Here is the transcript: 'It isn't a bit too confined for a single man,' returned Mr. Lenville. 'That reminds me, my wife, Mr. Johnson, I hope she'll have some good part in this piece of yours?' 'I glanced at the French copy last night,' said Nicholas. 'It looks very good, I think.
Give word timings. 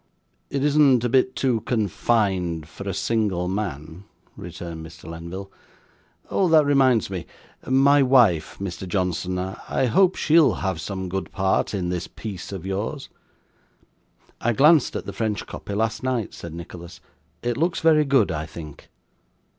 'It 0.49 0.63
isn't 0.63 1.03
a 1.03 1.09
bit 1.09 1.35
too 1.35 1.61
confined 1.61 2.67
for 2.67 2.89
a 2.89 2.91
single 2.91 3.47
man,' 3.47 4.03
returned 4.35 4.83
Mr. 4.83 5.07
Lenville. 5.07 5.51
'That 6.49 6.65
reminds 6.65 7.11
me, 7.11 7.27
my 7.67 8.01
wife, 8.01 8.57
Mr. 8.59 8.87
Johnson, 8.87 9.37
I 9.37 9.85
hope 9.85 10.15
she'll 10.15 10.55
have 10.55 10.81
some 10.81 11.07
good 11.07 11.31
part 11.31 11.75
in 11.75 11.89
this 11.89 12.07
piece 12.07 12.51
of 12.51 12.65
yours?' 12.65 13.09
'I 14.41 14.53
glanced 14.53 14.95
at 14.95 15.05
the 15.05 15.13
French 15.13 15.45
copy 15.45 15.75
last 15.75 16.01
night,' 16.01 16.33
said 16.33 16.55
Nicholas. 16.55 16.99
'It 17.43 17.55
looks 17.55 17.79
very 17.81 18.03
good, 18.03 18.31
I 18.31 18.47
think. 18.47 18.89